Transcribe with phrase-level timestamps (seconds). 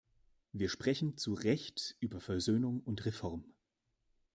[0.51, 3.43] Wir sprechen zu Recht über Versöhnung und Reform.